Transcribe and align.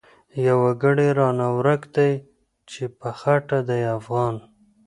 يو 0.45 0.57
وګړی 0.65 1.07
رانه 1.17 1.47
ورک 1.57 1.81
دی 1.95 2.11
چی 2.69 2.83
په 2.99 3.09
خټه 3.19 3.59
دی 3.69 3.81
افغان 3.97 4.35